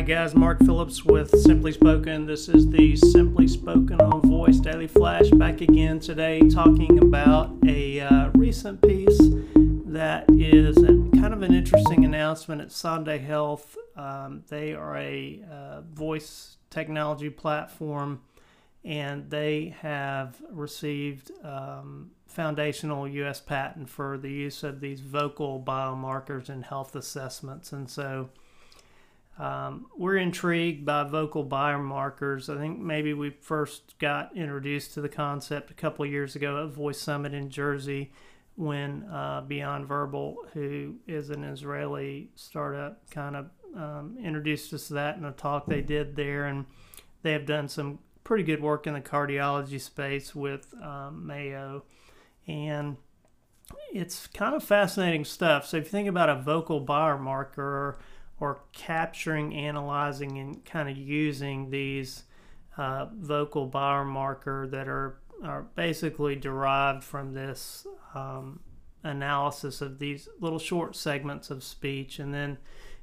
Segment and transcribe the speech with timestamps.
[0.00, 0.34] right, guys.
[0.34, 2.24] Mark Phillips with Simply Spoken.
[2.24, 5.28] This is the Simply Spoken on Voice Daily Flash.
[5.28, 9.18] Back again today, talking about a uh, recent piece
[9.84, 13.76] that is a, kind of an interesting announcement at Sonde Health.
[13.94, 18.22] Um, they are a uh, voice technology platform,
[18.82, 23.38] and they have received um, foundational U.S.
[23.38, 28.30] patent for the use of these vocal biomarkers in health assessments, and so.
[29.40, 32.54] Um, we're intrigued by vocal biomarkers.
[32.54, 36.74] I think maybe we first got introduced to the concept a couple years ago at
[36.74, 38.12] Voice Summit in Jersey
[38.56, 44.94] when uh, Beyond Verbal, who is an Israeli startup, kind of um, introduced us to
[44.94, 46.44] that in a talk they did there.
[46.44, 46.66] And
[47.22, 51.84] they have done some pretty good work in the cardiology space with um, Mayo.
[52.46, 52.98] And
[53.90, 55.64] it's kind of fascinating stuff.
[55.64, 57.96] So if you think about a vocal biomarker,
[58.40, 62.24] or capturing, analyzing, and kind of using these
[62.76, 68.60] uh, vocal biomarker that are, are basically derived from this um,
[69.04, 72.58] analysis of these little short segments of speech and then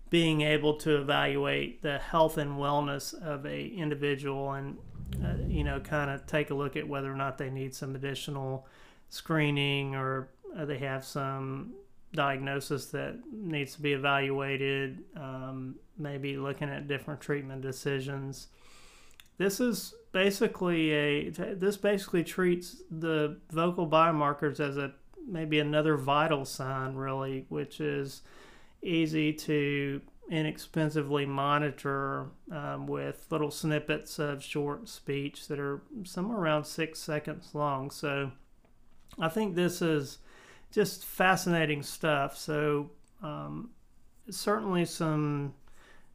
[0.10, 4.78] being able to evaluate the health and wellness of a individual and
[5.24, 7.96] uh, you know kind of take a look at whether or not they need some
[7.96, 8.68] additional
[9.10, 11.74] screening or uh, they have some
[12.18, 18.48] diagnosis that needs to be evaluated, um, maybe looking at different treatment decisions.
[19.38, 24.92] This is basically a this basically treats the vocal biomarkers as a
[25.28, 28.23] maybe another vital sign really, which is
[28.82, 36.66] easy to inexpensively monitor um, with little snippets of short speech that are somewhere around
[36.66, 37.92] six seconds long.
[37.92, 38.32] So
[39.20, 40.18] I think this is
[40.72, 42.38] just fascinating stuff.
[42.38, 42.92] So,
[43.23, 43.72] um,
[44.30, 45.54] certainly some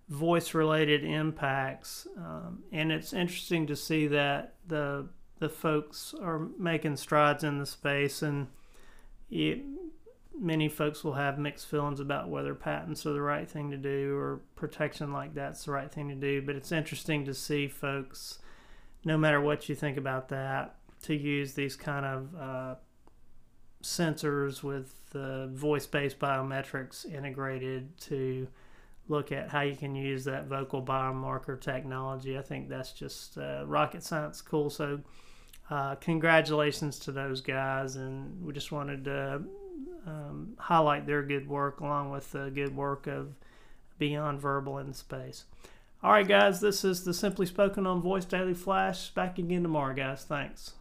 [0.09, 2.07] voice related impacts.
[2.17, 5.09] Um, and it's interesting to see that the
[5.39, 8.47] the folks are making strides in the space and
[9.29, 9.61] it,
[10.39, 14.17] many folks will have mixed feelings about whether patents are the right thing to do
[14.17, 18.39] or protection like that's the right thing to do but it's interesting to see folks
[19.05, 22.75] no matter what you think about that to use these kind of uh,
[23.83, 28.49] sensors with the voice based biometrics integrated to
[29.09, 32.39] look at how you can use that vocal biomarker technology.
[32.39, 34.71] I think that's just uh, rocket science cool.
[34.71, 35.01] So,
[35.71, 39.43] uh, congratulations to those guys, and we just wanted to
[40.07, 43.35] um, highlight their good work along with the good work of
[43.99, 45.45] Beyond Verbal in Space.
[46.03, 49.11] All right, guys, this is the Simply Spoken on Voice Daily Flash.
[49.11, 50.25] Back again tomorrow, guys.
[50.25, 50.73] Thanks.